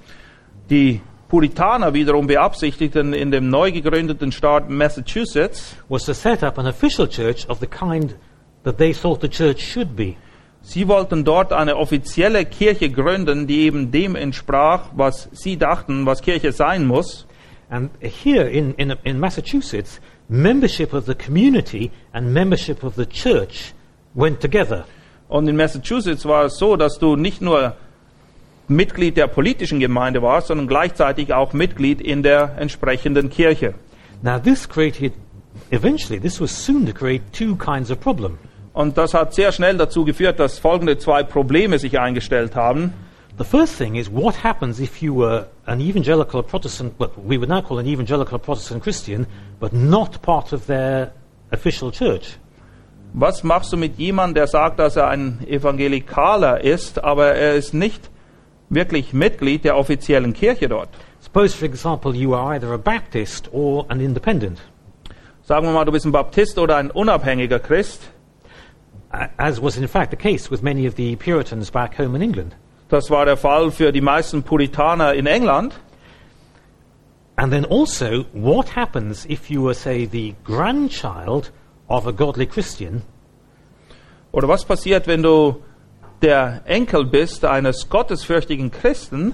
[0.69, 1.01] Die
[1.35, 7.09] Puritaner wiederum beabsichtigten in dem neu gegründeten Staat Massachusetts, was to set up an official
[7.09, 8.15] church of the kind
[8.63, 10.15] that they thought the church should be.
[10.61, 16.21] sie wollten dort eine offizielle Kirche gründen, die eben dem entsprach, was sie dachten, was
[16.21, 17.27] Kirche sein muss.
[17.69, 23.73] And here in, in, in Massachusetts, membership of the community and membership of the church
[24.13, 24.85] went together.
[25.27, 27.75] Und in Massachusetts war es so, dass du nicht nur
[28.67, 33.75] Mitglied der politischen Gemeinde warst, sondern gleichzeitig auch Mitglied in der entsprechenden Kirche.
[34.21, 35.13] Now, this created,
[35.69, 38.39] eventually, this was soon to create two kinds of problem.
[38.73, 42.93] Und das hat sehr schnell dazu geführt, dass folgende zwei Probleme sich eingestellt haben.
[43.37, 47.49] The first thing is what happens if you were an evangelical Protestant, what we would
[47.49, 49.27] now call an evangelical Protestant Christian,
[49.59, 51.11] but not part of their
[51.51, 52.37] official church?
[53.13, 57.73] Was machst du mit jemandem, der sagt, dass er ein Evangelikaler ist, aber er ist
[57.73, 58.09] nicht
[58.69, 60.89] wirklich Mitglied der offiziellen Kirche dort?
[61.19, 64.59] Suppose, for example, you are either a Baptist or an independent.
[65.43, 68.11] Sagen wir mal, du bist ein Baptist oder ein unabhängiger Christ.
[69.37, 72.55] As was in fact the case with many of the Puritans back home in England.
[72.89, 75.73] Das war der Fall für die meisten Puritaner in England.
[77.37, 81.51] And then also, what happens if you were, say, the grandchild
[81.87, 83.03] of a godly Christian,
[84.35, 85.63] Oder was passiert, wenn du
[86.21, 89.33] der Enkel bist eines gottesfürchtigen Christen,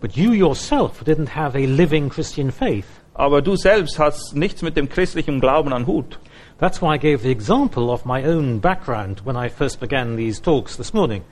[0.00, 2.86] but you yourself didn't have a living Christian faith?
[3.14, 6.18] aber du selbst hast nichts mit dem christlichen Glauben an Hut.
[6.58, 10.40] That's why I gave the example of my own background when I first began these
[10.40, 11.22] talks this morning.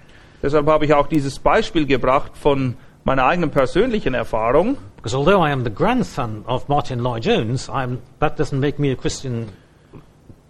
[0.42, 4.76] Deshalb habe ich auch dieses Beispiel gebracht von meiner eigenen persönlichen Erfahrung.
[4.96, 8.90] Because although I am the grandson of Martin Lloyd Jones, I'm, that doesn't make me
[8.92, 9.48] a Christian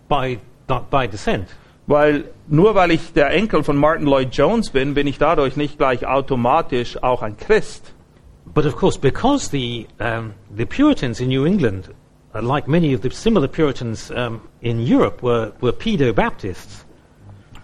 [0.09, 1.49] by, by descent.
[1.91, 5.77] Weil nur weil ich der Enkel von Martin Lloyd Jones bin, bin ich dadurch nicht
[5.77, 7.93] gleich automatisch auch ein Christ.
[8.55, 11.91] But of course, because the, um, the Puritans in New England,
[12.33, 16.87] uh, like many of the similar Puritans um, in Europe, were, were pedo Baptists.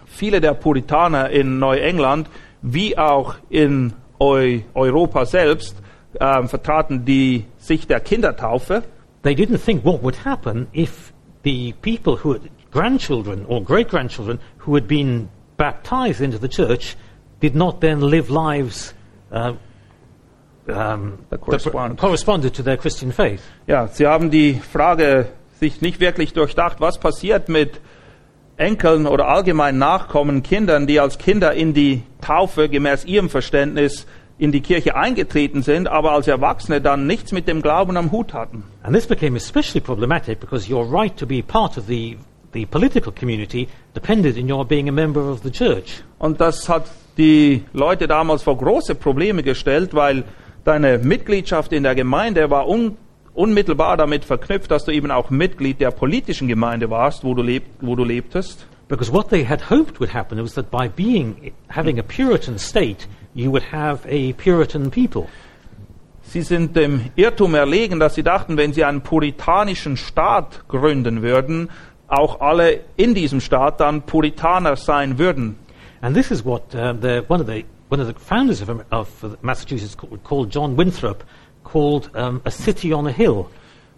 [0.05, 2.27] Viele der Puritaner in Neuengland,
[2.61, 5.77] wie auch in Eu Europa selbst,
[6.19, 8.83] ähm, vertraten die Sicht der Kindertaufe.
[9.23, 11.13] They didn't think what would happen if
[11.45, 12.41] the people who had
[12.77, 16.95] grandchildren or great grandchildren who had been baptized into the church
[17.39, 18.93] did not then live lives
[19.31, 19.53] uh,
[20.67, 21.97] um, That correspond.
[21.97, 23.41] corresponded to their Christian faith.
[23.67, 25.27] Ja, sie haben die Frage
[25.59, 27.79] sich nicht wirklich durchdacht, was passiert mit
[28.57, 34.05] Enkeln oder allgemein Nachkommen, Kindern, die als Kinder in die Taufe gemäß ihrem Verständnis
[34.39, 38.33] in die Kirche eingetreten sind, aber als Erwachsene dann nichts mit dem Glauben am Hut
[38.33, 38.63] hatten.
[38.83, 42.17] And this became especially problematic because your right to be part of the,
[42.53, 46.03] the political community depended in your being a member of the church.
[46.19, 46.85] Und das hat
[47.17, 50.23] die Leute damals vor große Probleme gestellt, weil
[50.63, 52.97] deine Mitgliedschaft in der Gemeinde war un
[53.33, 57.63] unmittelbar damit verknüpft, dass du eben auch Mitglied der politischen Gemeinde warst, wo du, leb
[57.81, 58.65] wo du lebtest.
[58.87, 63.07] Because what they had hoped would happen was that by being, having a Puritan state,
[63.35, 65.27] you would have a Puritan people.
[66.23, 71.69] Sie sind dem Irrtum erlegen, dass sie dachten, wenn sie einen puritanischen Staat gründen würden,
[72.07, 75.57] auch alle in diesem Staat dann Puritaner sein würden.
[76.01, 79.37] And this is what uh, the, one, of the, one of the founders of, of
[79.41, 81.23] Massachusetts called, called John Winthrop
[81.67, 83.49] called um, a city on a hill.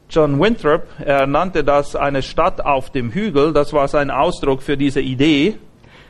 [0.10, 4.76] John Winthrop, er nannte das eine Stadt auf dem Hügel, das war sein Ausdruck für
[4.76, 5.60] diese Idee.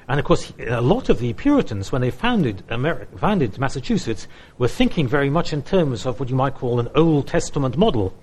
[0.07, 4.69] And of course, a lot of the Puritans, when they founded, Ameri- founded Massachusetts, were
[4.69, 8.13] thinking very much in terms of what you might call an Old Testament model.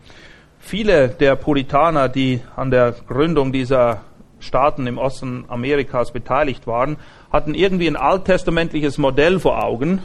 [0.66, 4.00] Viele der Puritaner, die an der Gründung dieser
[4.40, 6.96] Staaten im Osten Amerikas beteiligt waren,
[7.32, 10.02] hatten irgendwie ein alttestamentliches Modell vor Augen,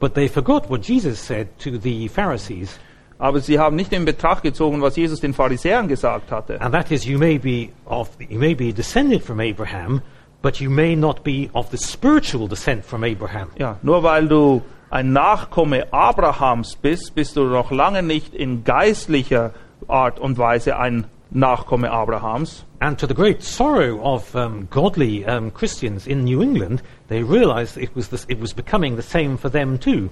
[0.00, 2.80] But they forgot what Jesus said to the Pharisees,
[3.20, 6.60] aber sie haben nicht in Betracht gezogen, was Jesus den Pharisäern gesagt hatte.
[6.60, 10.02] and that is, you may be of, you may be descended from Abraham,
[10.42, 13.50] but you may not be of the spiritual descent from Abraham.
[13.56, 19.52] Ja, nur weil du ein Nachkomme Abrahams bist, bist du noch lange nicht in geistlicher
[19.90, 22.64] Art und Weise ein Nachkomme Abrahams.
[22.80, 27.76] And to the great sorrow of um, godly um, Christians in New England, they realized
[27.76, 30.10] it was, this, it was becoming the same for them too.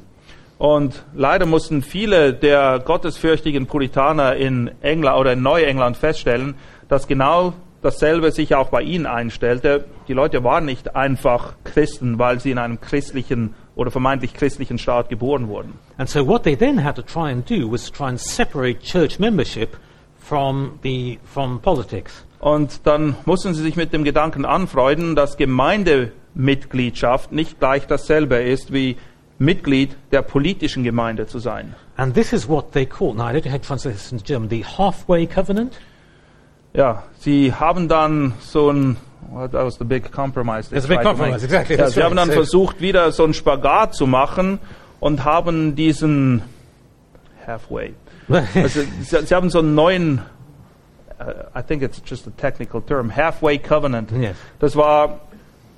[0.59, 6.57] Und leider mussten viele der gottesfürchtigen Puritaner in England oder in Neuengland feststellen,
[6.89, 9.85] dass genau dasselbe sich auch bei ihnen einstellte.
[10.09, 15.09] Die Leute waren nicht einfach Christen, weil sie in einem christlichen oder vermeintlich christlichen Staat
[15.09, 15.75] geboren wurden.
[15.99, 19.19] And so what they then had to try and do was try and separate church
[19.19, 19.77] membership
[20.19, 22.25] from, the, from politics.
[22.41, 28.73] Und dann mussten sie sich mit dem Gedanken anfreunden, dass Gemeindemitgliedschaft nicht gleich dasselbe ist
[28.73, 28.97] wie
[29.41, 31.75] Mitglied der politischen Gemeinde zu sein.
[31.97, 34.25] And this is what they call, now I don't know how to translate this into
[34.25, 35.73] German, the halfway covenant.
[36.75, 38.97] Ja, sie haben dann so ein,
[39.33, 40.69] well, that was the big compromise.
[40.71, 42.11] they It's a big to compromise, exactly, Ja, that's sie right.
[42.11, 44.61] haben dann So- versucht, wieder so einen Spagat zu machen
[45.01, 46.43] und haben diesen
[47.47, 47.95] halfway.
[48.29, 50.21] Also, sie, sie haben so einen neuen,
[51.19, 54.11] uh, I think it's just a technical term, halfway covenant.
[54.13, 54.37] Yes.
[54.59, 55.21] Das war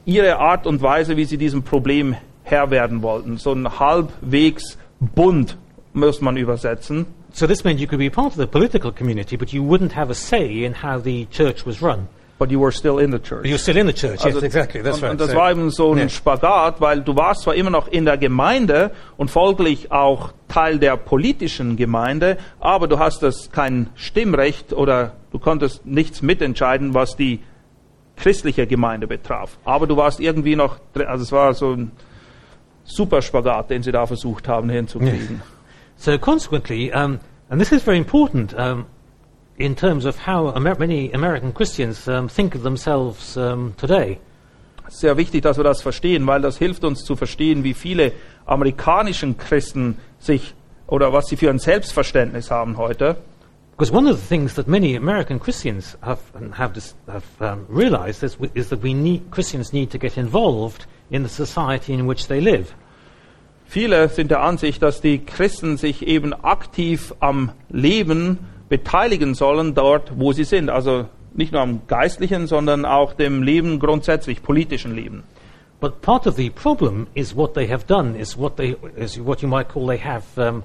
[0.04, 3.36] ihre Art und Weise, wie sie diesem Problem Herr werden wollten.
[3.36, 5.56] So ein halbwegs Bund
[5.92, 7.06] muss man übersetzen.
[7.32, 10.10] So this meant you could be part of the political community, but you wouldn't have
[10.10, 12.08] a say in how the church was run.
[12.40, 13.44] But you were still in the church.
[13.44, 15.10] You're still in the church, Also, yes, exactly, that's und, right.
[15.12, 16.08] Und das So- war eben so ein Yeah.
[16.08, 20.96] Spagat, weil du warst zwar immer noch in der Gemeinde und folglich auch Teil der
[20.96, 27.40] politischen Gemeinde, aber du hast das kein Stimmrecht oder du konntest nichts mitentscheiden, was die
[28.16, 29.58] christliche Gemeinde betraf.
[29.66, 31.92] Aber du warst irgendwie noch, also es war so ein
[32.84, 35.42] super Spagat, den sie da versucht haben hinzukriegen.
[35.96, 37.20] So consequently, um,
[37.50, 38.86] and this is very important um,
[39.60, 44.18] in terms of how Amer- many American Christians um, think of themselves um, today.
[44.88, 48.12] Sehr wichtig, dass wir das verstehen, weil das hilft uns zu verstehen, wie viele
[48.46, 50.54] amerikanischen Christen sich
[50.88, 53.16] oder was sie für ein Selbstverständnis haben heute.
[53.76, 56.20] Because one of the things that many American Christians have,
[56.58, 60.86] have, dis- have um, realized is, is that we need, Christians need to get involved
[61.10, 62.74] in the society in which they live.
[63.66, 68.38] Viele sind der Ansicht, dass die Christen sich eben aktiv am Leben
[68.70, 70.70] beteiligen sollen dort, wo sie sind.
[70.70, 71.04] Also
[71.34, 75.24] nicht nur am geistlichen, sondern auch dem Leben grundsätzlich, politischen Leben.
[75.80, 79.42] But part of the problem is what they have done is what they is what
[79.42, 80.24] you might call they have.
[80.36, 80.62] Um,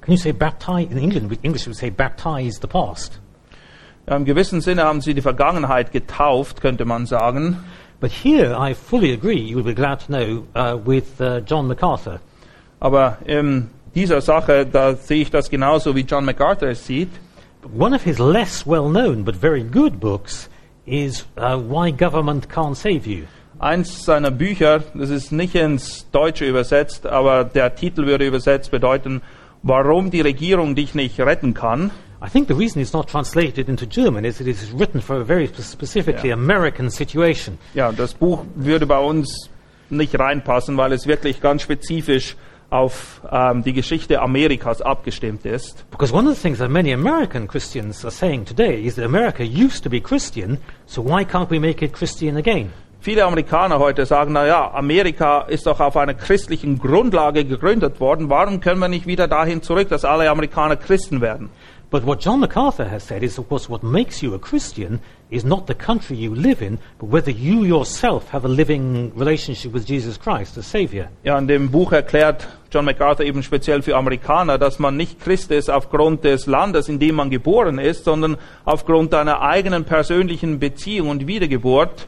[0.00, 1.36] can you say baptized in England?
[1.42, 3.20] English would say baptized the past.
[4.06, 7.58] Im gewissen Sinne haben sie die Vergangenheit getauft, könnte man sagen.
[8.00, 9.38] But here, I fully agree.
[9.38, 12.20] You'll be glad to know uh, with uh, John MacArthur.
[12.80, 17.10] Aber in dieser Sache, da sehe ich das genauso wie John MacArthur es sieht.
[17.78, 20.48] One of his less well-known but very good books
[20.86, 23.24] is uh, Why Government Can't Save You.
[23.58, 29.20] Eins seiner Bücher, das ist nicht ins Deutsche übersetzt, aber der Titel würde übersetzt bedeuten,
[29.62, 31.90] warum die Regierung dich nicht retten kann.
[32.24, 35.16] I think the reason it's not translated into German is that it is written for
[35.20, 36.38] a very spe- specifically Yeah.
[36.38, 37.58] American situation.
[37.74, 39.50] Ja, das Buch würde bei uns
[39.90, 42.36] nicht reinpassen, weil es wirklich ganz spezifisch
[42.70, 45.84] auf ähm, die Geschichte Amerikas abgestimmt ist.
[45.90, 49.42] Because one of the things that many American Christians are saying today is that America
[49.42, 52.72] used to be Christian, so why can't we make it Christian again?
[53.02, 58.28] Viele Amerikaner heute sagen, na ja, Amerika ist doch auf einer christlichen Grundlage gegründet worden.
[58.28, 61.48] Warum können wir nicht wieder dahin zurück, dass alle Amerikaner Christen werden?
[61.90, 65.44] But what John MacArthur has said is, of course, what makes you a Christian is
[65.44, 69.86] not the country you live in, but whether you yourself have a living relationship with
[69.86, 71.08] Jesus Christ as Savior.
[71.24, 75.50] Ja, in dem Buch erklärt John MacArthur eben speziell für Amerikaner, dass man nicht Christ
[75.50, 81.08] ist aufgrund des Landes, in dem man geboren ist, sondern aufgrund einer eigenen persönlichen Beziehung
[81.08, 82.06] und Wiedergeburt.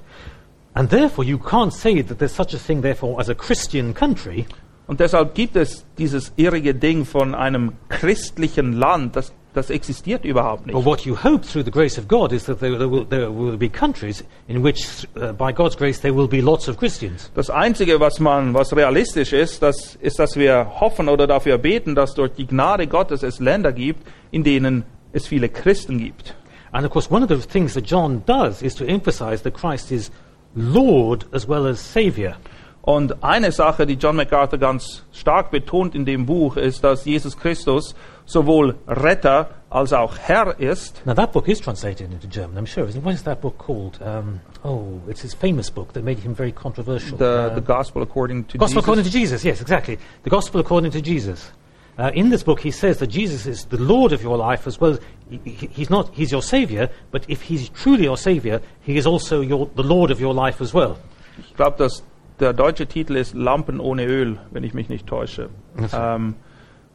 [0.74, 4.46] And therefore, you can't say that there's such a thing, therefore, as a Christian country,
[4.86, 10.66] Und deshalb gibt es dieses irrige Ding von einem christlichen Land, das, das existiert überhaupt
[10.66, 10.74] nicht.
[10.74, 13.56] what you hope through the grace of God is that there, there, will, there will
[13.56, 17.30] be countries in which, uh, by God's grace, there will be lots of Christians.
[17.34, 21.94] Das Einzige, was man, was realistisch ist, das ist, dass wir hoffen oder dafür beten,
[21.94, 26.34] dass durch die Gnade Gottes es Länder gibt, in denen es viele Christen gibt.
[26.72, 29.92] And of course, one of the things that John does is to emphasize that Christ
[29.92, 30.10] is
[30.54, 32.36] Lord as well as Savior.
[32.84, 37.36] Und eine Sache, die John MacArthur ganz stark betont in dem Buch, ist, dass Jesus
[37.38, 37.94] Christus
[38.26, 41.00] sowohl Retter als auch Herr ist.
[41.06, 42.86] Now, that book is translated into German, I'm sure.
[43.04, 44.00] What is that book called?
[44.02, 47.16] Um, oh, it's his famous book that made him very controversial.
[47.16, 48.82] The, Um, the Gospel according to Gospel Jesus.
[48.84, 49.98] according to Jesus, yes, exactly.
[50.24, 51.52] The Gospel according to Jesus.
[51.98, 54.80] Uh, in this book, he says that Jesus is the Lord of your life as
[54.80, 54.92] well.
[54.94, 58.96] as- he- he- He's not, he's your Savior, but if he's truly your Savior, he
[58.96, 60.96] is also your, the Lord of your life as well.
[61.38, 62.02] Ich glaube, dass
[62.42, 65.48] der deutsche Titel ist Lampen ohne Öl, wenn ich mich nicht täusche.
[65.76, 65.96] So.
[65.96, 66.34] Ähm,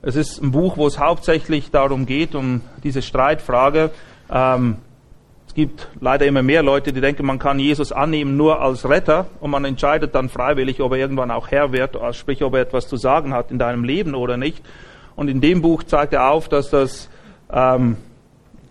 [0.02, 3.90] es ist ein Buch, wo es hauptsächlich darum geht, um diese Streitfrage.
[4.30, 4.76] Ähm,
[5.48, 9.28] es gibt leider immer mehr Leute, die denken, man kann Jesus annehmen nur als Retter
[9.40, 12.88] und man entscheidet dann freiwillig, ob er irgendwann auch Herr wird, sprich, ob er etwas
[12.88, 14.64] zu sagen hat in deinem Leben oder nicht.
[15.16, 17.10] Und in dem Buch zeigt er auf, dass das,
[17.52, 17.96] ähm,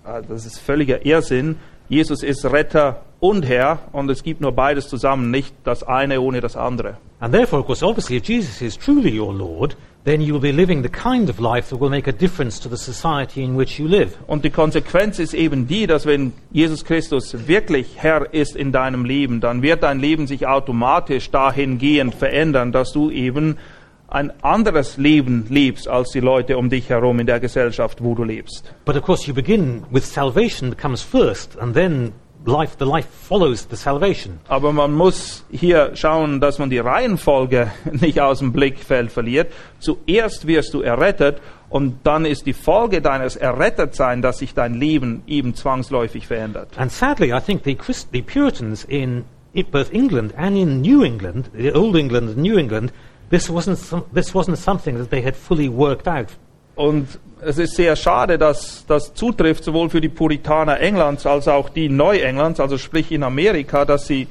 [0.04, 1.56] äh, das ist völliger Irrsinn.
[1.88, 6.40] Jesus ist Retter und Herr und es gibt nur beides zusammen, nicht das eine ohne
[6.40, 6.96] das andere.
[7.18, 10.82] And therefore, of course, obviously, if Jesus is truly your Lord, then you'll be living
[10.82, 13.88] the kind of life that will make a difference to the society in which you
[13.88, 14.16] live.
[14.26, 19.04] Und die Konsequenz ist eben die, dass wenn Jesus Christus wirklich Herr ist in deinem
[19.04, 23.56] Leben, dann wird dein Leben sich automatisch dahingehend verändern, dass du eben
[24.08, 28.22] ein anderes Leben lebst als die Leute um dich herum in der Gesellschaft, wo du
[28.22, 28.72] lebst.
[28.84, 32.12] But of course, you begin with salvation that comes first, and then
[32.46, 34.40] life, the life follows the salvation.
[34.48, 39.52] Aber man muss hier schauen, dass man die Reihenfolge nicht aus dem Blickfeld verliert.
[39.78, 45.22] Zuerst wirst du errettet und dann ist die Folge deines Errettetseins, dass sich dein Leben
[45.26, 46.68] eben zwangsläufig verändert.
[46.78, 49.24] And sadly, I think the, Christ, the Puritans in
[49.70, 52.92] both England and in New England, the Old England and New England,
[53.30, 56.30] this wasn't, some, this wasn't something that they had fully worked out.
[56.76, 61.70] Und es ist sehr schade, dass das zutrifft, sowohl für die Puritaner Englands als auch
[61.70, 64.28] die Neuenglands, also sprich in Amerika, dass sie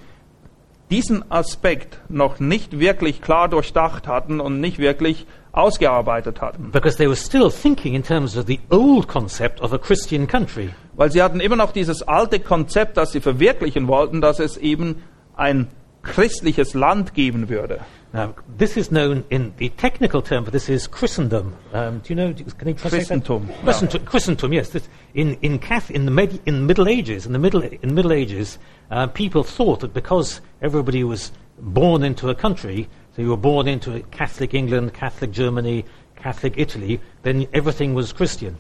[0.92, 6.70] diesen Aspekt noch nicht wirklich klar durchdacht hatten und nicht wirklich ausgearbeitet hatten.
[6.72, 10.70] Because they were still thinking in terms of the old concept of a Christian country.
[10.94, 15.02] Weil sie hatten immer noch dieses alte Konzept, das sie verwirklichen wollten, dass es eben
[15.36, 15.70] ein
[16.06, 17.80] christliches Land geben würde.
[18.14, 21.54] Now, this is known in the technical term for this is Christendom.
[21.74, 22.34] Um, do you know?
[22.34, 23.24] Can you translate that?
[23.24, 23.56] Christentum, ja.
[23.64, 24.06] Christentum.
[24.06, 24.54] Christentum.
[24.54, 24.70] Yes.
[24.70, 27.90] This, in in, Cath- in the med- in the Middle Ages, in the Middle in
[27.90, 28.58] the Middle Ages,
[28.90, 33.68] uh, people thought that because everybody was born into a country, so you were born
[33.68, 35.84] into Catholic England, Catholic Germany,
[36.16, 38.58] Catholic Italy, then everything was Christian.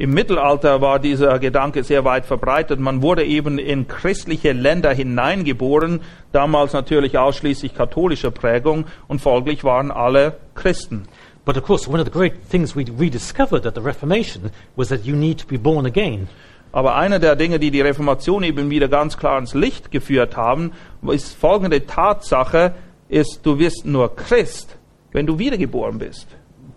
[0.00, 2.80] Im Mittelalter war dieser Gedanke sehr weit verbreitet.
[2.80, 6.00] Man wurde eben in christliche Länder hineingeboren,
[6.32, 11.02] damals natürlich ausschließlich katholischer Prägung und folglich waren alle Christen.
[11.44, 15.04] But of course, one of the great things we rediscovered at the Reformation was that
[15.04, 16.28] you need to be born again.
[16.72, 20.72] Aber eine der Dinge, die die Reformation eben wieder ganz klar ins Licht geführt haben,
[21.12, 22.72] ist folgende Tatsache,
[23.10, 24.78] ist, du wirst nur Christ,
[25.12, 26.26] wenn du wiedergeboren bist.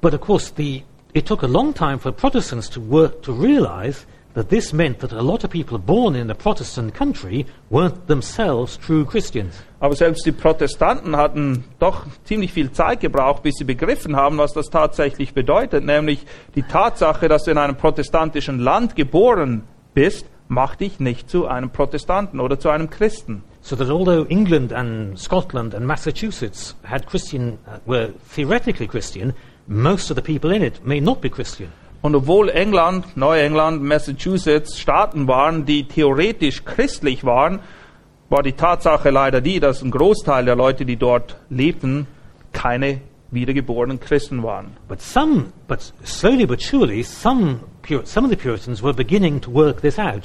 [0.01, 0.83] But of course, the,
[1.13, 5.11] it took a long time for Protestants to work to realize that this meant that
[5.11, 9.53] a lot of people born in a Protestant country weren't themselves true Christians.
[9.79, 14.53] Aber selbst die Protestanten hatten doch ziemlich viel Zeit gebraucht, bis sie begriffen haben, was
[14.53, 20.81] das tatsächlich bedeutet, nämlich die Tatsache, dass du in einem protestantischen Land geboren bist, macht
[20.81, 23.43] dich nicht zu einem Protestanten oder zu einem Christen.
[23.61, 29.33] So that although England and Scotland and Massachusetts had Christian, uh, were theoretically Christian,
[29.67, 31.71] most of the people in it may not be Christian.
[32.01, 37.61] Und obwohl England, Neuengland, Massachusetts Staaten waren, die theoretisch christlich waren,
[38.29, 42.07] war die Tatsache leider die, dass ein Großteil der Leute, die dort lebten,
[42.51, 42.99] keine
[43.31, 44.75] wiedergeborenen Christen waren.
[44.87, 47.59] But some, but slowly but surely, some,
[48.03, 50.23] some of the Puritans were beginning to work this out.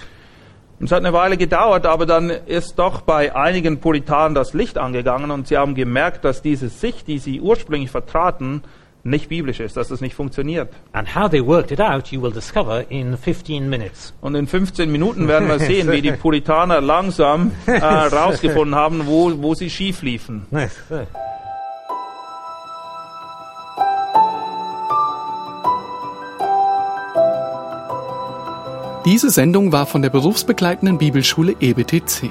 [0.80, 5.32] Es hat eine Weile gedauert, aber dann ist doch bei einigen Puritanen das Licht angegangen
[5.32, 8.62] und sie haben gemerkt, dass diese Sicht, die sie ursprünglich vertraten,
[9.08, 10.72] nicht biblisch ist, dass es nicht funktioniert.
[10.92, 14.14] And how they worked it out, you will discover in 15 minutes.
[14.20, 19.32] Und in 15 Minuten werden wir sehen, wie die Puritaner langsam äh, rausgefunden haben, wo,
[19.42, 20.46] wo sie schief liefen.
[29.04, 32.30] Diese Sendung war von der berufsbegleitenden Bibelschule EBTC.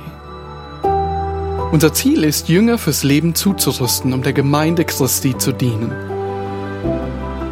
[1.71, 6.16] Unser Ziel ist, Jünger fürs Leben zuzurüsten, um der Gemeinde Christi zu dienen.